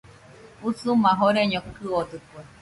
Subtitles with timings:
[0.69, 2.41] Usuma joreño kɨodɨkue.